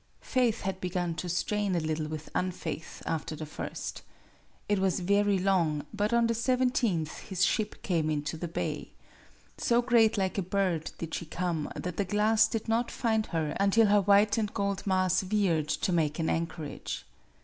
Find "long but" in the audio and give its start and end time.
5.37-6.11